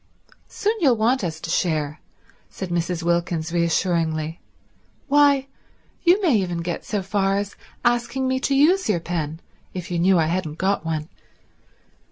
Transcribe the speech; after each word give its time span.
"Soon 0.47 0.73
you'll 0.79 0.97
want 0.97 1.23
us 1.23 1.39
to 1.39 1.51
share," 1.51 1.99
said 2.49 2.69
Mrs. 2.69 3.03
Wilkins 3.03 3.53
reassuringly. 3.53 4.41
"Why, 5.07 5.45
you 6.01 6.19
may 6.23 6.35
even 6.37 6.63
get 6.63 6.83
so 6.83 7.03
far 7.03 7.37
as 7.37 7.55
asking 7.85 8.27
me 8.27 8.39
to 8.39 8.55
use 8.55 8.89
your 8.89 8.99
pen 8.99 9.41
if 9.75 9.91
you 9.91 9.99
knew 9.99 10.17
I 10.17 10.25
hadn't 10.25 10.57
got 10.57 10.83
one." 10.83 11.07